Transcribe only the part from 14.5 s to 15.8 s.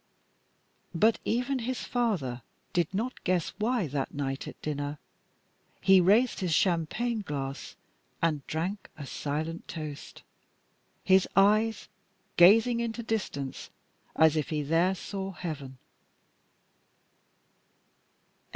there saw heaven.